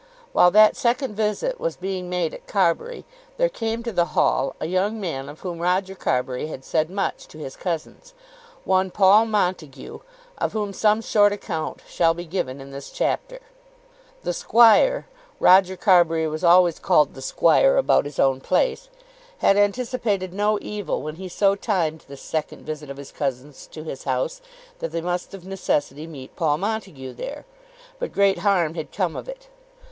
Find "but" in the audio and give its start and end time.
27.99-28.11